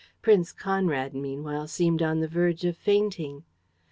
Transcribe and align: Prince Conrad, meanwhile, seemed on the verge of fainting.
Prince 0.23 0.51
Conrad, 0.51 1.13
meanwhile, 1.13 1.67
seemed 1.67 2.01
on 2.01 2.21
the 2.21 2.27
verge 2.27 2.65
of 2.65 2.75
fainting. 2.75 3.43